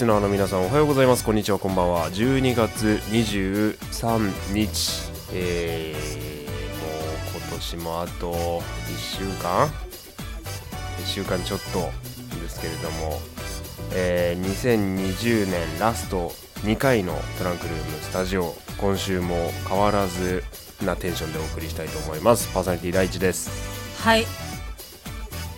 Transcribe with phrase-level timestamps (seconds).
[0.00, 1.22] スナーの皆さんおはようございます。
[1.22, 1.58] こんにちは。
[1.58, 2.10] こんばんは。
[2.10, 8.62] 12月23日えー、もう今年もあと1
[8.96, 9.68] 週間。
[11.00, 11.90] 1週間ちょっと
[12.40, 13.20] ですけれども、
[13.92, 16.30] えー、2020年ラスト
[16.62, 18.54] 2回のトランクルームスタジオ。
[18.78, 20.42] 今週も変わらず
[20.82, 22.48] なテンションでお送りしたいと思います。
[22.54, 23.50] パーソナリティ第一です。
[24.02, 24.24] はい。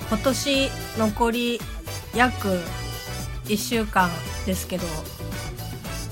[0.08, 1.60] 今年残り
[2.16, 2.58] 約
[3.46, 4.10] 1週間
[4.46, 4.86] ですけど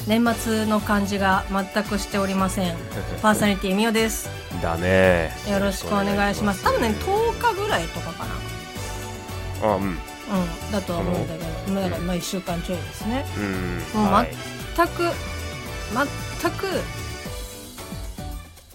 [0.07, 2.77] 年末の感じが全くしておりません。
[3.23, 4.29] パーソナリティみおです。
[4.63, 5.31] だね。
[5.49, 6.65] よろしくお願いします。
[6.65, 9.71] 多分ね10日ぐらいとかかな。
[9.73, 9.83] あうん。
[9.83, 9.99] うん
[10.73, 13.27] だとは思うんだけど、まあまあ1週間ちょいですね。
[13.37, 13.83] うん。
[13.95, 14.35] もうはい。
[14.77, 15.11] 全く
[16.41, 16.67] 全く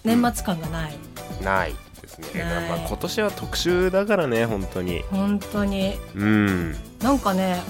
[0.04, 0.96] 年末感がない。
[1.42, 5.02] ないですね、まあ、今年は特集だからね本当に。
[5.10, 5.98] 本当に。
[6.14, 6.76] うん。
[7.02, 7.60] なんかね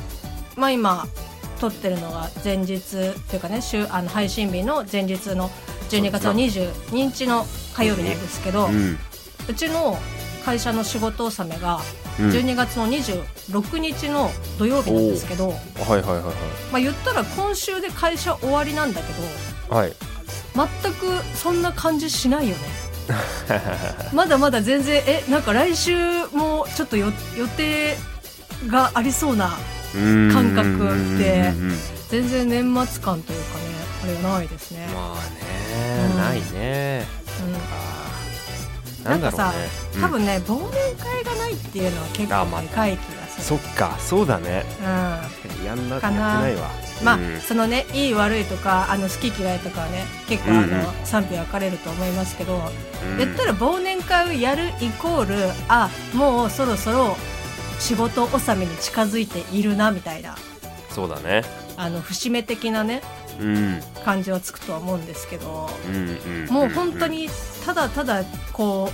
[0.56, 1.06] まあ今
[1.60, 2.78] 撮ってるのが前日っ
[3.28, 5.50] ていうかね週あの配信日の前日の
[5.88, 8.98] 12月の22日の火曜日なんですけど、うん。
[9.48, 9.96] うちの
[10.44, 11.80] 会社の仕事納めが
[12.18, 12.28] うん。
[12.30, 15.58] 12月の26日の土曜日なんですけど、はい
[15.90, 16.22] はいはい
[16.72, 19.12] まあ言ったら今週で会社終わりなんだけ
[19.70, 19.88] どはい。
[19.88, 19.96] はい
[20.56, 22.62] 全くそんな感じしないよね。
[24.14, 27.96] まだまだ全然えなんか来週もちょっとよ予定
[28.66, 29.75] がありそうなうん
[30.32, 31.52] 感覚って
[32.08, 35.56] 全然年末感というかねあれがないですね、まあね、
[36.10, 36.16] うん。
[36.16, 37.04] ないね。
[37.44, 39.10] うん。
[39.10, 39.44] なんだろうね。
[39.44, 39.54] なんか
[39.94, 40.00] うん。
[40.02, 44.64] 多分ね、忘年会がないっていうのは結構でかい気がする、そっかそうだね。
[44.80, 45.66] うん。
[45.66, 46.70] やんなやってかなないわ。
[47.02, 47.40] まあ、うん。
[47.40, 50.72] そのねいい悪いとかあの好き嫌いとかはね結構あの、うん。
[50.72, 53.18] うん賛否分かれると思いますけど、うん。
[53.18, 57.16] 言ったら忘年会をやるイコールあもうそろそろ
[57.78, 60.36] 仕事納めに近づいているなみたいな。
[60.90, 61.42] そうだね。
[61.76, 63.02] あの節目的なね
[63.40, 63.80] うん。
[64.04, 67.28] 感じはつくとは思うんですけど、うんうんもう本当に
[67.64, 68.90] ただただこ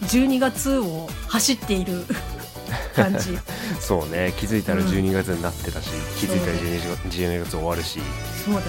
[0.00, 2.04] う12月を走っている
[2.96, 3.38] 感じ。
[3.80, 4.32] そうね。
[4.36, 4.86] 気づいたらうん。
[4.88, 8.00] 12月になってたし、気づいたら 12, 月12月終わるし。
[8.44, 8.64] そうだよ。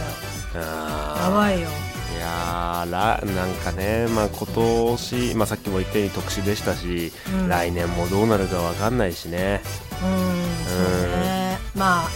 [1.24, 1.68] やばいよ
[2.16, 7.50] いやーらなんかね、まあ、今年、まあ、さっきも言ったように特殊でしたし、うん。
[7.50, 9.62] 来年もどうなるかわかんないしね。
[9.92, 11.58] うんそうね。
[11.76, 12.10] まあ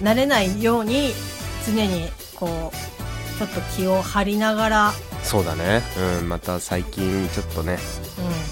[0.00, 1.12] 慣れないように
[1.66, 5.82] 常にこうちょっと気を張りながら、そうだね、
[6.20, 7.78] うん、また最近ちょっとね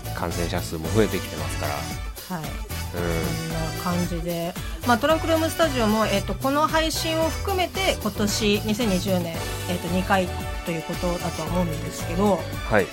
[0.06, 0.14] うん。
[0.14, 2.50] 感染者数も増えてきてますから、はい、
[2.94, 4.54] うこんな感じで、
[4.86, 9.36] まあ、トランクルームスタジオも、えっとこの配信を含めて今年2020年、
[9.68, 10.26] えっと2回
[10.64, 12.86] ということだとは思うんですけど、ん、はい。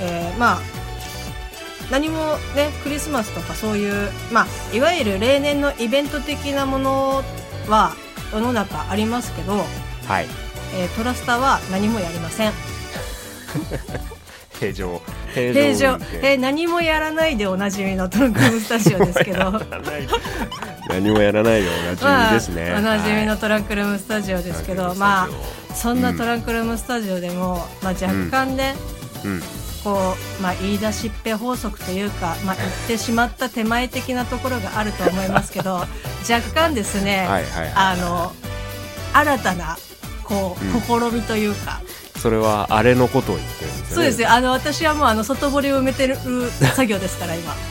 [0.00, 0.60] えーまあ
[1.90, 2.18] 何も
[2.54, 7.22] ねクリスマスとかそういう、まあ、いわゆる例年のイベント的なもの
[7.66, 7.94] は
[8.30, 9.64] 世の中ありますけど、
[10.06, 10.26] はい。
[10.74, 12.52] えートラスタは何もやりません。
[14.60, 15.00] 平常
[15.34, 15.98] 平平常。
[16.22, 19.52] えー何もやらないでおなじみのトランクルームスタジオですけど。
[20.88, 25.34] 何もやらないでおなじみですね、まあ、おなじみのはいトランクルームスタジオですけど、トランクルーまム
[25.70, 28.74] あそんなトランクルームスタジオでも、まあ、若干ね、
[29.24, 29.42] うん。
[29.84, 35.84] こう、まあ、言い出しっぺ法則というか、まあ、言ってしまった手前的なところがあると思いますけど
[36.28, 37.72] 若干ですね、はいはいはい。
[37.74, 38.32] あの
[39.12, 39.78] 新たな
[40.24, 40.68] こう、う
[41.04, 41.10] ん。
[41.10, 41.80] 試みというか。
[42.18, 43.48] それはあれのことを言っ
[43.88, 43.94] ですよね。
[43.94, 46.16] そうですよあの私はもうあの外堀を埋めてる
[46.74, 47.54] 作業ですから今。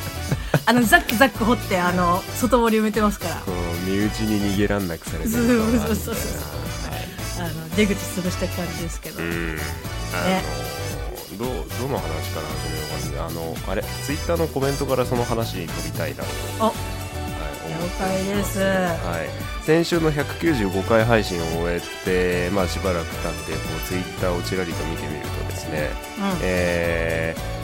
[0.66, 3.36] あのザックザック掘ってあの外堀埋めてますから。
[3.36, 5.56] こう身内に逃げらんなくされてるそうそう
[5.88, 6.14] そうそう。
[6.14, 7.08] はい
[7.40, 9.58] あの出口潰していく感じですけど、うん。
[10.12, 10.42] あ
[11.32, 13.26] のどうどの話から始めようかな。
[13.28, 16.74] あのあれツイッターのコメントからその話に飛びたいなと、
[17.90, 18.60] 解です。
[18.60, 26.40] はい、先週の195回配信を終えて、まあ、しばらく経ってこうツイッターをちらりと見てみるとですね、うん。
[26.42, 27.58] えー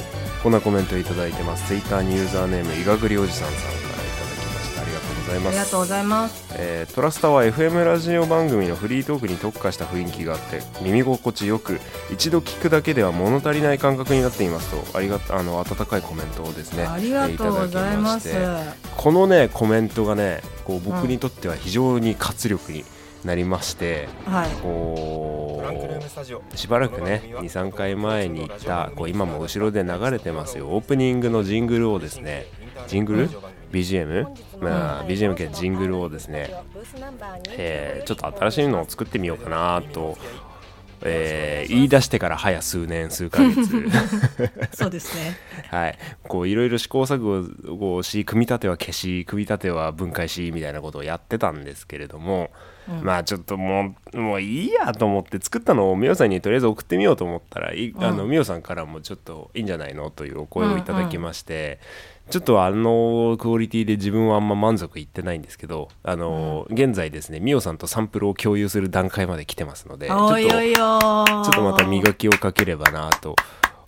[0.44, 1.66] こんなコメントいただいてます。
[1.68, 3.83] ツイッターにユーザーネームいがぐりおじさんさん
[5.34, 5.58] ざいあます。
[5.58, 6.54] りがとうございます。
[6.56, 11.80] えートラスタは FM ラジオ番組のフリートークに特化した雰囲気があって耳心地よく
[12.12, 16.86] 一度聞くだけでは物足りない感覚になっていますとありがあの温かいコメントをですね。
[16.86, 18.30] ありがとうございます、
[18.96, 22.86] このねコメントがねこう僕にとっては非常に活力に
[23.24, 24.50] なりまして、はい。
[24.62, 25.40] こ
[26.52, 32.46] うしばらくね23回前に言ったこう今も後ろで流れてますよオープニングのジングルをですね
[32.88, 33.30] ジングル？
[33.74, 34.28] BGM、
[34.62, 36.54] まあ、BGM 系ジングルをですね、
[37.58, 40.18] えーちょっと新しいのを作ってみようかなと
[41.06, 43.90] えー言い出してから早数年数ヶ月。
[44.74, 45.38] そうですね。
[45.70, 45.98] はい。
[46.24, 52.52] こういろいろ試行錯誤をし組み立ては消し組み立ては分解しみたいなことをやってたんですけれども、
[53.02, 56.30] まあちょっともうもういいやと思って作ったのをみおさん。
[56.30, 61.80] にとりあえず送ってみようと思ったらいあのみおさんからもちょっといいんじゃないのというお声をいただきまして、
[62.30, 73.36] ちょっとあのクオリティで自分はあんま満足いってないんですけどあの、現在ですねみおさんとサンプルを共有する段階まで来てますのでちょっとちょっとまた磨きをかければなと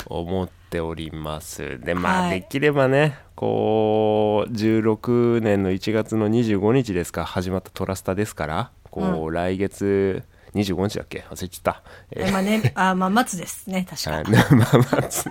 [0.07, 1.79] 思っております。
[1.79, 2.41] で、まあ、はい。
[2.41, 10.23] できればね、こう、16年の1月の25日ですか、始まったトラスタですから、こう、来月、
[10.53, 11.25] 25日だっけ？
[11.29, 11.83] 忘れちゃった。
[12.11, 14.23] ええまあねあまあ松ですね確か、はい、
[14.55, 15.29] まあまあつ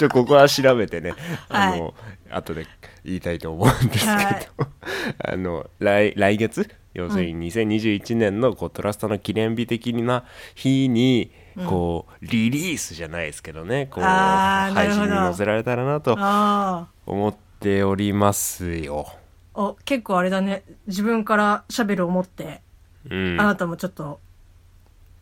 [0.00, 1.12] ちょここは調べてね。
[1.50, 1.92] あの、
[2.30, 2.66] 後で
[3.04, 4.48] 言いたいと思うんですけど、はい。
[5.32, 6.70] あの来来月？
[6.94, 10.24] 要するに2021年のこうトラストの記念日的な
[10.54, 11.30] 日に
[11.66, 13.88] こう、リリースじゃないですけどね。
[13.90, 19.06] こう配信に載せられたらなとあ思っておりますよ。
[19.52, 20.62] あお結構あれだね。
[20.86, 22.62] 自分からシャベルを持って、
[23.10, 24.18] うん、あなたもちょっと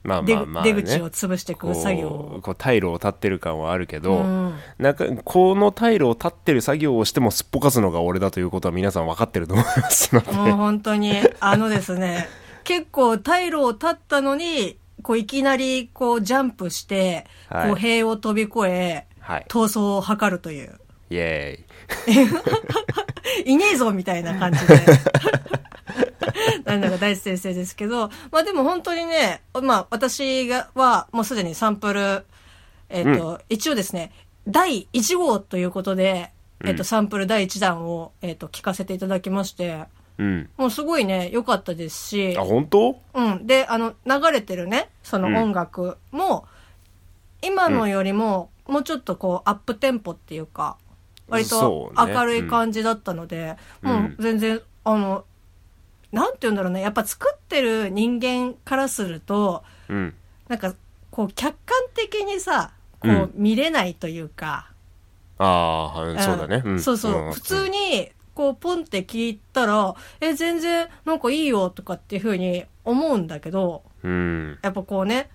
[0.09, 2.11] まあ出,、まあまあ、ね、出口を潰していく作業を。
[2.11, 4.55] こうこう退路を立ってる感はあるけど、うん。
[4.79, 10.33] なんかこの退路を立ってる作業をしてもすっぽかすのが俺だということは皆さん分かってると思いますので。
[10.33, 12.27] もう本当に、あのですね、
[12.65, 17.69] 結構退路を立ったのに、こういきなりこうジャンプして、はい。
[17.69, 19.47] こう塀を飛び越え、はい。
[19.49, 20.81] 逃走を図るという、
[21.11, 22.29] イエーイ。
[23.53, 24.81] いねえぞみたいな感じで。
[26.69, 32.25] なんだか大地先生ですけど、まあでも本当にね、まあ私がはもうすでにサンプル、
[32.89, 34.13] えっ、と、一応ですね、
[34.47, 36.33] 第1号ということで、
[36.65, 36.85] えっ、と、うん。
[36.85, 39.85] サンプル第1弾を、えっ、と、聞かせていただきまして、
[40.19, 40.51] うん。
[40.57, 43.01] もうすごいね、良かったですしあ、本当？
[43.15, 43.47] うん。
[43.47, 46.47] で、あの、流れてるね、その音楽も、
[47.41, 50.77] 今のよりも、もうちょっとこう、アップテンポっていうか、
[51.29, 53.93] 割と明るい感じだったので、うん。
[53.93, 55.25] もう全然、あの、
[56.13, 60.15] なんて言うんだろうね、やっぱ作ってる人間からすると、うん。
[60.49, 60.75] なんか、
[61.11, 63.23] こう、客観的にさ、こうん。
[63.25, 64.71] う、見れないというか、
[65.41, 66.81] ああはいそうだね、うん。
[66.81, 74.59] そうそう、ん普通に、こう、ポンって聞いたら、え、全然、なんかいいよとかっていうふうに思うんだけど、うん。
[74.63, 75.29] やっぱこうね、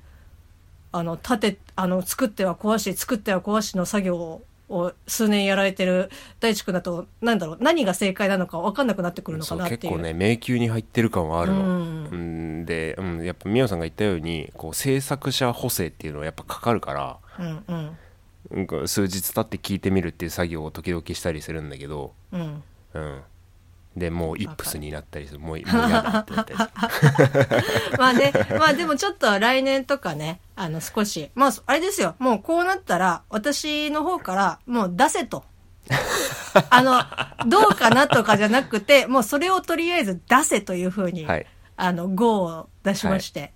[0.91, 4.41] あの、立て、あの、作っては壊し、作っては壊しの作業
[4.73, 6.09] を数年やられてる
[6.39, 9.79] 大地君だと、なんだろう、何が正解なのか分かんなくなってくるのかなっていう。
[9.79, 12.05] 結構ね迷宮に入ってる感はあるの、うん。
[12.05, 12.15] う
[12.63, 12.65] ん。
[12.65, 17.73] で、うん、やっぱみおさんが言ったようにこう制作者補正っていうのはやっぱかかるからうんう
[18.83, 18.87] ん。
[18.87, 22.63] 数日経って聞いてみるっていう作業を時々したりするんだけど、うん。
[22.93, 23.21] うん、
[23.95, 25.39] でもうイップスになったりする。
[25.39, 27.97] もうもう嫌だってなったりする。
[27.97, 35.43] まあね、まあでもちょっと来年とかね、あの少し、まああれですよ、もうこうなったら、私の方からもう出せと。
[36.69, 41.45] あの、どうかなとかじゃなくて、もうそれをとりあえず出せというふうに、はい。
[41.75, 43.51] あの、GO を出しまして、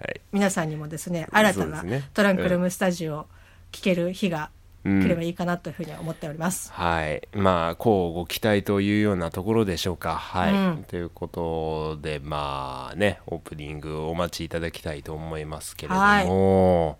[0.00, 0.20] はい。
[0.32, 3.26] 皆さんにもですね、新たなトランクルームスタジオを
[3.72, 4.50] 聞ける日が
[4.84, 5.02] うん。
[5.02, 6.72] 来ればいいかなというふうに思っております。
[6.72, 7.28] はい。
[7.32, 10.16] まあこうご期待というようなところでしょうか。
[10.16, 10.84] はい、うん。
[10.84, 16.98] とということでまあねオープニングお待ちいただきたいと思いますけれども。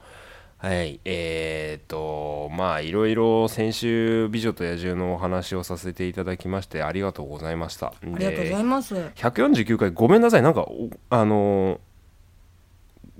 [0.62, 7.86] はい、えーとまあいろいろ先週「美女と野獣」のお話をさせていただきましてありがとうございました。
[7.86, 8.94] あありがとうございます。
[8.94, 10.42] 149回ごめんなさい。
[10.42, 11.78] なんかおあのー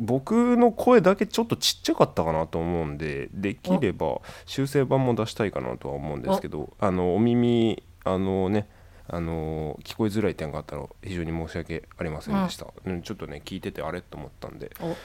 [0.01, 6.91] 僕の声だけちょっとちっちゃかったかなと思うんでできれば修正版も出したいかなとは思うんですけどあ。
[6.91, 8.67] のお耳あのね
[9.09, 13.03] あの聞こえづらい点があったら非常に申し訳ありませんでした、うん。
[13.03, 14.71] ちょっとね聞いててあれと思ったんで。
[14.81, 14.89] お。
[14.89, 14.97] う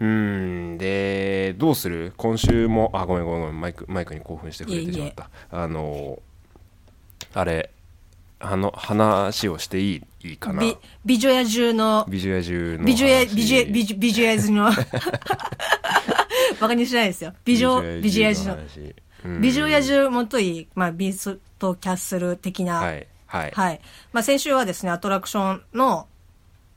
[0.00, 0.04] ー
[0.74, 2.12] んでどうする？
[2.16, 5.30] 今週もあごめんごめんごめんマイクマイクに興奮してくれてしまった。
[5.50, 6.20] あの
[7.34, 7.70] あれ
[8.42, 10.60] あの話をしていいいいかな？
[10.60, 13.36] 美、美女野獣の、美女野獣の美女野、話。
[13.36, 14.72] 美女、美女、美女野獣の、
[16.60, 17.32] バカにしないですよ。
[17.44, 18.68] 美女、美女野獣の。
[18.68, 18.94] 話。
[19.24, 19.40] うん。
[19.40, 23.80] 美女野獣もとい、まあ、ビーストキャッスル的な、はいはい、はい。
[24.12, 26.08] まあ、先週はですね、アトラクションの、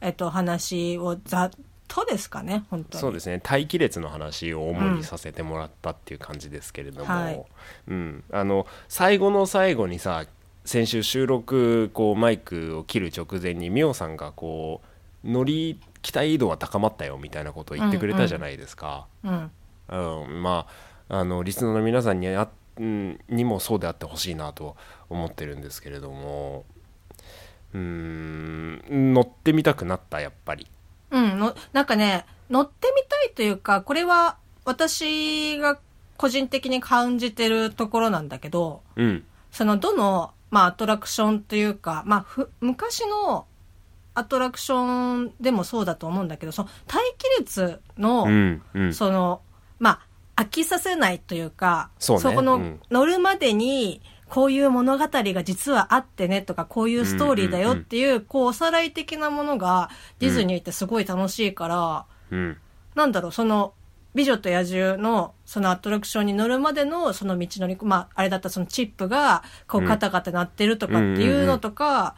[0.01, 1.51] えっと、話をざっ
[1.87, 3.01] とですかね、本当に。
[3.01, 3.41] そうですね。
[3.43, 7.45] 待機列の話を主にさせてもらったっていう感じですけれども、はい。
[7.87, 10.25] うん、あの最後の最後にさ
[10.65, 14.81] 先週収録こうマイクを切る直前にミオさんがこ
[15.23, 19.07] う乗り機体移動は高まったよみたいなことを言ってくれたじゃないですか。
[19.23, 19.51] うん。
[19.87, 20.67] うん、ま
[21.07, 24.75] ああのリスナーの皆さんにあ、うん、にもそうであってほしいなと
[25.09, 26.65] 思ってるんですけれども。
[27.73, 29.13] うーん。
[29.13, 30.67] 乗ってみたくなったやっぱり。
[31.11, 31.39] うん。
[31.39, 35.79] のなんかね乗ってみたいというかこれは私が
[36.17, 39.23] 個人的に感じてるところなんだけどうん。
[39.55, 43.45] そのどの、まあ、アトラクションというか、まあ、ふ昔の
[44.13, 48.93] アトラクションでもそうだと思うんだけどその待機列の、うんうん。
[48.93, 49.41] その
[49.77, 50.01] ま
[50.35, 52.35] あ飽きさせないというかそうね。
[52.35, 52.79] この、うん。
[52.89, 62.57] 乗るまでにこういう物語が実はあってねとかこういうストーリーだよっていう,、こうおさらい的なものがディズニーってすごい楽しいから、うん。
[62.95, 63.73] なんだろうその
[64.15, 69.87] 美女と野獣のそのアトラクションに乗るまでのその道のり、まあ、あれだったらそのチップがこううん。
[69.87, 72.15] カタカタ鳴ってるとかっていうのとか、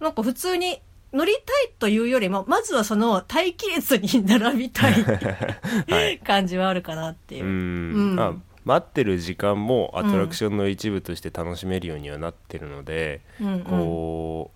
[0.00, 0.80] なんか普通に
[1.12, 4.92] 乗りたいというよりもまずはその待機列に並びたい
[5.88, 6.18] はい。
[6.18, 7.44] 感じはあるかなっていう。
[7.44, 8.14] う。
[8.14, 8.18] ん。
[8.18, 13.60] あ待ってる時間もアトラクションの一部として楽しめるようにはなってるので、うんうん。
[13.64, 14.50] こ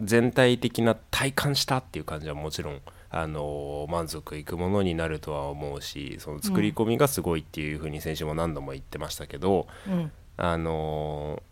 [0.00, 10.10] う全体的な体感したっていう感じはもちろんあの満足いくものになるとは思うしその作り込みがすごいっていうふうに先週も何度も言ってましたけど、うん。
[10.36, 11.42] あの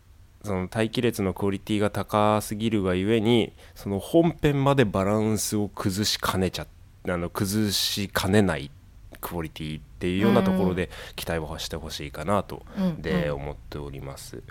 [0.43, 6.67] その待機列のクオリティが高すぎるがゆえにその本編までバランスを崩しかねちゃ
[7.07, 8.69] あの崩しかねない
[9.21, 13.01] クオリティっていうようなところで期待をしてほしいかなと、うん。
[13.01, 13.35] でうん。
[13.35, 14.43] 思っております。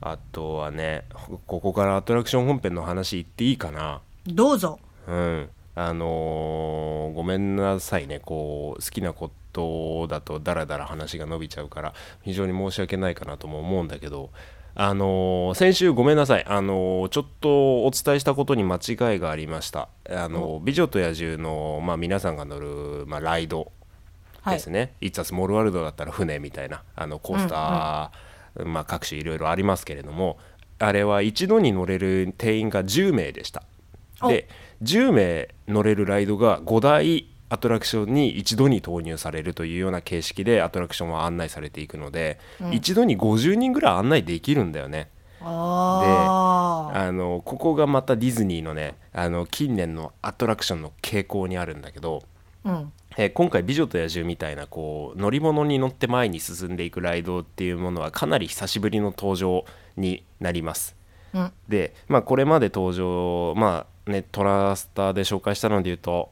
[0.00, 1.04] あとはね
[1.46, 4.00] ここからアトラクション本編の話言っていいかな？
[4.26, 4.80] どうぞ。
[5.06, 8.20] うんあのーごめんなさいね。
[8.20, 14.30] こう好きなことだとダラダラ話が伸びちゃうから非常に申し訳ないかなとも思うんだけど
[14.74, 16.44] あのー先週ごめんなさい。
[16.46, 19.88] あのーちょっとお伝えしたことに間違いがありました。
[20.10, 23.70] あのー美女と野獣の、まあ、皆さんが乗る、まあ、ライド
[24.42, 24.56] はい。
[24.56, 30.38] ですね「It's a Small World」だったら船みたいなあのコースター、まあ、各種いろいろありますけれども
[30.80, 33.62] あれは一度に乗れる定員が10名でした。
[34.28, 34.48] で
[34.82, 42.38] 10名乗れるライドが5台アトラクションに一度に投入されるというような形式でアトラクションは案内されていくので、
[42.72, 45.10] 一度に50人ぐらい案内できるんだよね。
[45.42, 46.98] ああ。
[46.98, 52.22] あのここがまたディズニーのねあの近年のアトラクションの傾向にあるんだけど、
[52.64, 52.92] うん。
[53.18, 59.66] えー今回「美女と野獣」みたいなこう乗り物に乗って前に進んでいくライドっていうものはかなり久しぶりの登場
[59.98, 60.96] になります。
[61.34, 61.52] うん。
[61.68, 66.30] で、まあ、これまで登場、まあね、トラスターで紹介したので言うと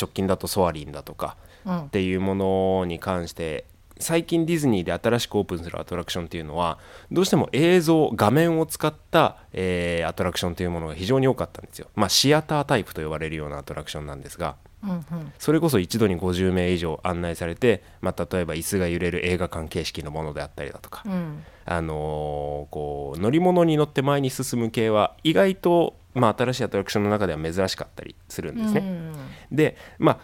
[0.00, 3.64] 直近だとソアリンだとかうんっていうものに関して
[4.00, 6.78] 最近ディズニーで新しくオープンするアトラクションっていうのは
[7.12, 11.88] どうしても映像画面を使った、えーアトラクションというものが非常に多かったんですよ。
[11.94, 14.56] まあ、シアタータイプと呼ばれるようなアトラクションなんですが。
[14.82, 15.32] うんうん。
[15.38, 21.42] それこそ一度に50名以上案内されて、まあ、例えば椅子が揺れる映画館形式のものであったりだとか、うん。
[21.64, 28.80] あのーこう乗り物に乗って前に進む系は意外と、まあ、新しいアトラクションの中では珍しかったりするんですね。
[28.80, 29.56] うん。
[29.56, 30.18] でまあ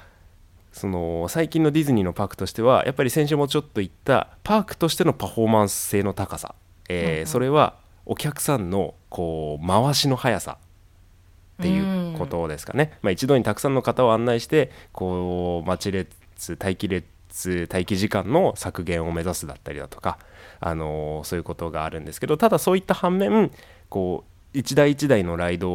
[0.73, 6.55] その最近のディズニーのパークとしてはやっぱり先週もちょっと言ったパークとしてのパフォーマンス性の高さ、
[6.89, 7.75] えーそれは
[8.07, 10.59] お客さんのこう回しの速さ。
[11.61, 16.17] っていうことですかね、まあ、一度にたくさんの方を案内してこう待ち列
[16.59, 20.19] 待機列待機時間の削減を目指すだったりだとか、
[20.59, 23.51] あのーそういうことがあるんですけどただそういった反面
[23.91, 25.71] こう一台一台のライド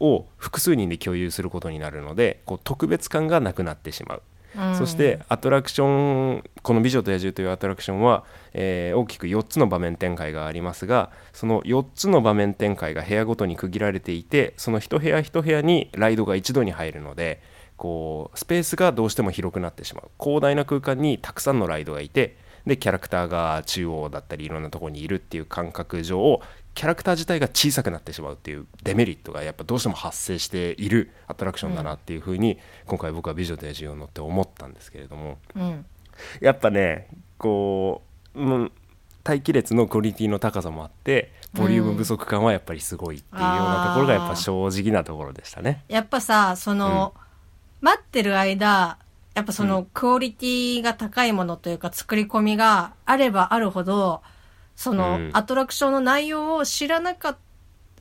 [0.00, 4.22] を複数人で共有することになるのでこう特別感がなくなってしまう。
[4.56, 5.86] うんそしてアトラクショ
[6.36, 17.40] ンこの「美女と野獣」というアトラクションは、えー大きく4つの場面展開がありますがその4つの場面展開が部屋ごとに区切られていてその一部屋一部屋にライドが一度に入るので
[17.78, 22.36] こうスペースがどうしても広くなってしまう広大な空間にたくさんのライドがいて
[22.66, 26.40] でキャラクターが中央だったりいろんなところにいるっていう感覚上
[26.74, 35.84] キャラクター自体が小さくなってしまうっていうデメリットがやっぱどうしても発生しているアトラクションだなっていうふうに、今回僕は「美女と野獣」を乗って思ったんですけれどもうん。
[36.40, 38.02] やっぱねこ
[38.34, 38.72] う、うん、
[39.24, 45.84] 待機列のクオリティの高さもあってボリューム不足感はやっぱりすごいっていうようなところがやっぱ正直なところでしたね。
[45.88, 47.14] やっぱさ、その、
[47.80, 48.98] 待ってる間、
[49.34, 54.22] やっぱその、クオリティが高いものというか、作り込みがあればあるほど、
[54.82, 57.38] その、うんアトラクションの内容を知らなかった、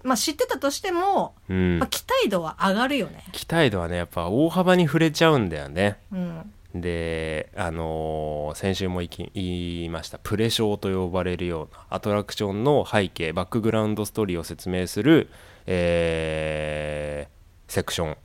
[0.04, 3.24] まあ知ってたとしても、うんまあ、期待度は上がるよね。
[3.34, 6.00] 期待度はねやっぱ大幅に触れちゃうんだよね。
[6.12, 6.52] うん。
[6.74, 15.30] であのー先週もいき言いましたプレショーと呼ばれるようなアトラクションの背景バックグラウンドストーリーを説明する、
[15.68, 18.18] えーセクション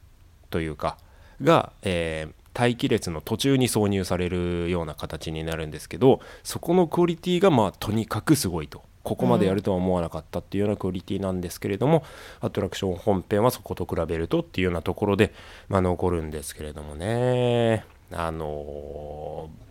[0.51, 0.97] というか
[1.43, 8.83] が、えー待機列の途中に挿入されるような形になるんですけどそこのクオリティがまあとにかくすごいと。
[9.03, 12.03] ここまでやるとは思わなかったっていうようなクオリティなんですけれども、
[12.41, 15.33] アトラクション本編はそこと比べるとっていうようなところで、
[15.69, 17.85] まあ、残るんですけれどもね。
[18.11, 19.67] あのー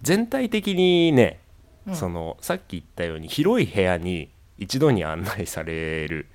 [0.00, 1.38] 全体的にね、
[1.86, 1.96] うん。
[1.96, 6.26] そのさっき言ったように広い部屋に一度に案内される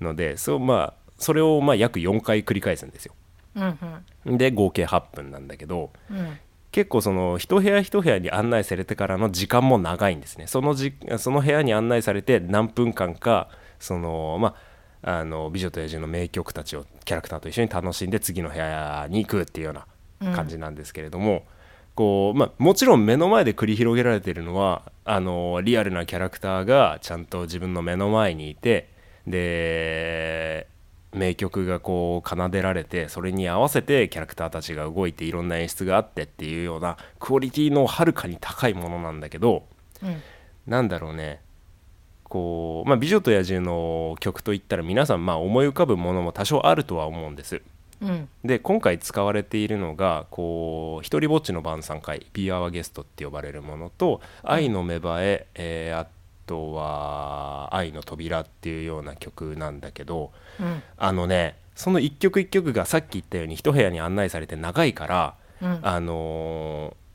[0.00, 3.14] のでそうまあそれをまあ約4回繰り返すんですよ。
[3.14, 3.25] うん
[4.26, 6.18] で合計8分なんだけどうん。
[6.18, 6.38] うん
[6.76, 10.46] 結構その一部屋一部屋に案内されてからの時間も長いんですね。
[10.46, 13.48] そのじその部屋に案内されて何分間か
[13.78, 14.54] そのま
[15.02, 19.86] ああの美女と野獣の名曲たちをキャラクターと一緒に楽しんで次の部屋に行くっていうよ
[20.20, 21.44] うな感じなんですけれども、
[21.94, 28.90] こうまあ、もちろん目の前で繰り広げられているのはあのリアルなキャラクターがちゃんと自分の目の前にいて
[29.26, 30.66] で
[31.16, 39.64] 名曲がこう奏でられてそれに合わせてキャラクターたちが動いていろんな演出があってっていうようなクオリティのはるかに高いものなんだけど
[40.02, 40.22] うん。
[40.66, 41.40] なんだろうね。
[42.24, 47.62] こう、まあ、美女と野獣の曲といったら皆さんまあ思い浮かぶものも多少あるとは思うんです。
[48.02, 48.28] うん。
[48.44, 56.08] で今回使われているのがこう一人ぼっちの晩餐会「Be Our Guest」って呼ばれるものと「愛の芽生え」えーあ
[56.46, 67.06] とは「愛の扉」っていうような曲なんだけどうんあのねその一曲一曲がさっき言ったように一部屋に案内されて長いから、うんあのー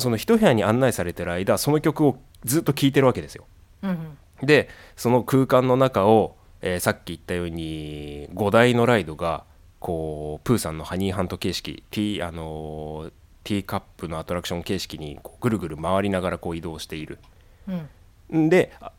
[0.00, 3.46] その一部屋に案内されてる間その曲をずっと聴いてるわけですよ。
[3.82, 9.44] うんでその空間の中を、えーさっき言ったように5台のライドが
[9.80, 13.12] こうプーさんのハニーハント形式ティー,、あのー
[13.44, 17.18] ティーカップのアトラクション形式にこうぐるぐる回りながらこう移動している。
[18.30, 18.92] うんんで、あ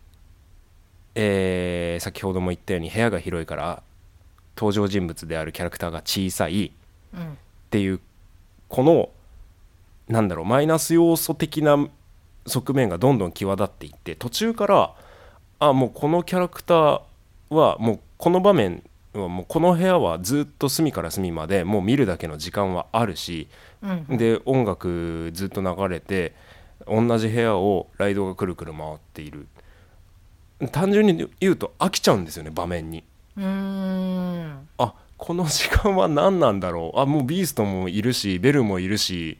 [1.15, 3.83] えー先ほども言ったように部屋が広いから
[4.55, 6.71] 登場人物であるキャラクターが小さい
[7.13, 7.25] うんっ
[7.71, 7.99] ていう
[8.67, 9.09] この
[10.07, 11.77] なんだろうマイナス要素的な
[12.47, 14.93] 側面がどんどん際立っていって途中から
[15.59, 17.01] あもうこのキャラクター
[17.49, 18.81] はもうこの場面
[19.13, 23.47] はもうこの部屋はずっと隅から隅までもう見るだけの時間はあるし
[23.83, 24.17] うん。
[24.17, 26.33] で音楽ずっと流れて
[26.87, 29.47] 同じ部屋をライドがくるくる回っている
[30.67, 33.03] 単純に言うと飽きちゃうんですよね場面に。
[33.37, 34.67] うーん。
[34.77, 36.99] あこの時間は何なんだろう。
[36.99, 39.37] あもうビーストもいるしベルもいるし。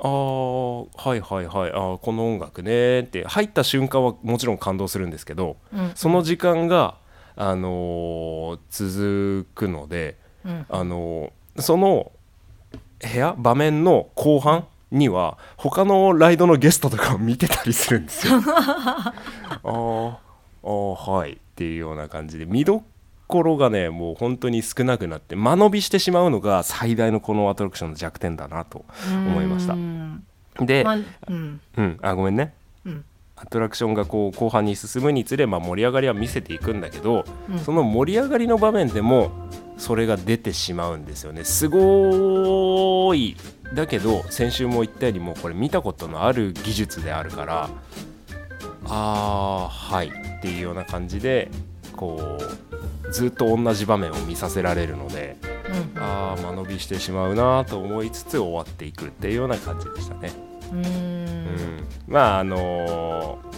[0.00, 1.70] あーはいはいはい。
[1.72, 3.00] あーこの音楽ね。
[3.00, 5.92] って入った瞬間はもちろん感動するんですけどうん。
[5.94, 6.96] その時間が、
[7.36, 10.66] あのー続くので、うん。
[10.68, 12.12] あのーその
[13.00, 18.34] 部屋場面の後半には他のライドのゲストとかを見てたりするんですよ。
[18.46, 19.12] あ
[21.08, 22.82] はいっていうような感じで見ど
[23.26, 29.74] ころがねもう本当に少なくなって間延びしてしまうのが最大のこのアトラクションの弱点だなと思いました。
[30.64, 30.96] で、まあ
[31.28, 31.60] うん。
[31.76, 32.54] うん、あごめんね。
[32.84, 33.04] うん。
[33.36, 37.58] アトラクションがこう後半に進むにつれ、まあ、盛り上がりは見せていくんだけど、うん。
[37.60, 39.30] その盛り上がりの場面でも
[39.76, 41.44] それが出てしまうんですよね。
[41.44, 43.36] すごーい。
[43.74, 47.70] だけど先週も言ったようにもうこれ見たことのある技術であるから
[48.88, 51.50] あーはいっていうような感じで
[51.96, 52.38] こ
[53.06, 55.36] うずっと同じ場面を見させられるので
[55.94, 56.02] うん。
[56.02, 60.32] あー間延びしてしまうなと思いつつ終わっていくっていうような感じでしたね。
[60.72, 60.82] うーん。
[60.84, 61.84] うん。
[62.06, 63.48] まああのー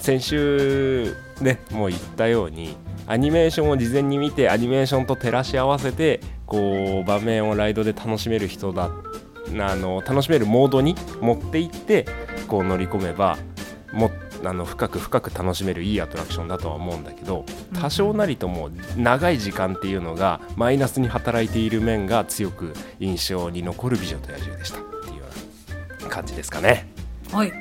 [0.00, 2.76] 先週ねもう言ったように
[3.08, 8.90] アニメーションを事前に見てアニメーションと照らし合わせてこう場面をライドで楽しめる人だあ
[9.74, 12.06] の楽しめるモードに持っていって
[12.46, 13.36] こう乗り込めば
[13.92, 14.12] も
[14.46, 17.44] あの深く深く楽しめるいいアトラクションだとは思うんだけど
[17.80, 25.24] 多少なりとも長い時間っていうのがマイナスに働いている面が強く印象に残る「美女と野獣」でしたっていうよ
[26.00, 26.88] うな感じですかね。
[27.32, 27.52] はい。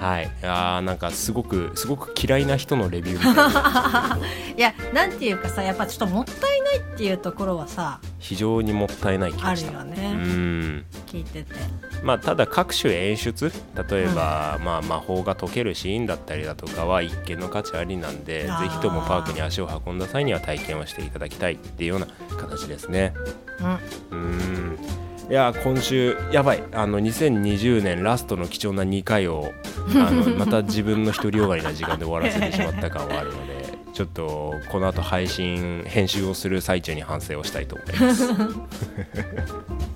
[0.00, 4.18] はい、あーなんかすごくすごく嫌いな人のレビューみたいな。
[4.56, 9.70] いやなんていうかさやっぱちょっともったいないっていうところはさ非常にもったいない気あるがした。
[9.70, 10.12] うよね。
[10.14, 10.61] ん
[11.12, 11.54] 聞いてて。
[12.02, 13.52] まあ、ただ各種演出
[13.90, 23.14] 例えば、まあ、魔法が解けるシーンだったりだとかは一見の価値ありなんでぜひともパークに足を運んだ際には体験をしていただきたいっていうような形ですね。
[24.10, 24.18] うん。
[24.18, 24.78] うん。
[25.30, 26.62] いや今週やばい。
[26.72, 29.52] あの2020年ラストの貴重な2回を
[29.94, 38.28] あのまた自分の独りよがりな時間で終わらせてしまった感はあるので ちょっとこの後配信編集をする最中に反省をしたいと思います。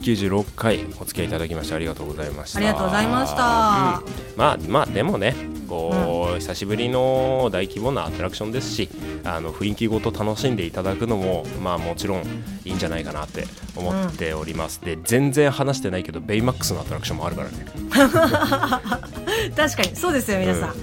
[0.00, 2.58] 196回お付き合いいただきましてありがとうございました。
[2.58, 4.02] ありがとうございました。
[4.32, 4.36] うん。
[4.36, 5.34] まあまあでもね
[5.68, 8.88] こう、久しぶりの大規模なアトラクションですし
[9.22, 12.22] あの雰囲気ごと楽しんでいただくのもまあもちろん
[12.64, 13.44] いいんじゃないかなって
[13.76, 17.66] 思っております、で全然話してないけどベイマックスのアトラクションもあるからね。
[19.56, 20.74] 確かにそうですよ皆さん、う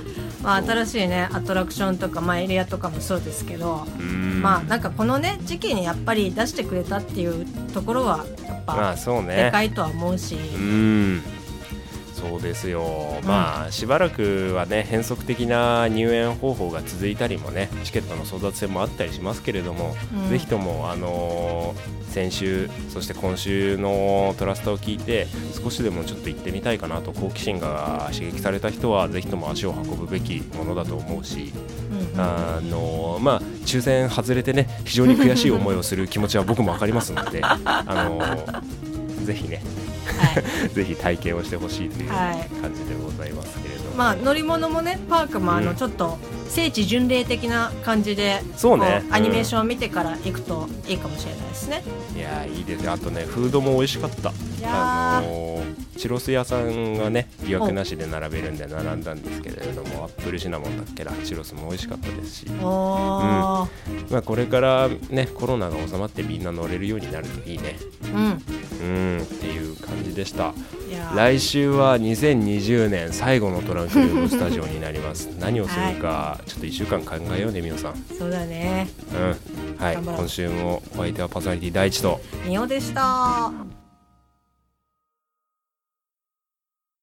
[0.44, 4.42] まあ、新しいねアトラクションとか、まあ、エリアとかもそうですけど、うん。
[4.42, 8.26] まあなんかこのね時期にやっぱり出してくれたっていうところは
[8.68, 9.46] ぱあそうね。
[9.46, 11.24] でかいとは思うし、うん。
[12.14, 20.30] そうですよ、まあしばらくはね変則的な入園方法が続いたりもねチケットの争奪戦もあったりしますけれども、うん。
[20.30, 25.28] ぜひとも、あのー先週そして今週のトラスタを聞いて
[25.62, 31.54] 少しでもちょっと行ってみたいかなと好奇心が刺激された人はぜひとも足を運ぶべきものだと思うし、
[32.18, 39.62] あのまあ抽選外れてね非常に悔しい思いをする気持ちは僕も分かりますので、 あのぜひね
[40.06, 40.44] はい。
[40.74, 42.62] ぜひ体験をしてほしいというはい。
[42.62, 45.66] 感じでございますけれども、まあ乗り物もねパークもあうん。
[45.66, 46.18] のちょっと
[46.50, 49.04] 聖地巡礼的な感じでそうね。
[49.10, 51.84] こアニメーションを見てから行くといいかもしれないですね。
[52.16, 52.94] いやーいいですよ。
[52.94, 54.32] あとねフードも美味しかった。
[54.64, 64.12] あのーチロス屋さんがね予約なしで並べるんで並んだんですけれどもアップルシナモンだっけなチロスも美味しかったですし、おー。
[64.12, 67.76] まあ、これからねコロナが収まってみんな乗れるようになるといいね。
[68.14, 68.42] うん。
[68.80, 69.22] うん。
[69.22, 70.54] っていう感じでした。
[71.16, 75.28] 来週は2020年最後のトランクルームスタジオになります。
[75.40, 78.06] 何をするかちょっと1週間考えようねみおさん。
[78.18, 78.88] そうだね。
[79.14, 79.84] うん。
[79.84, 79.98] はい。
[79.98, 82.20] 今週もお相手はパーソナリティ第一と。
[82.46, 83.77] みおでした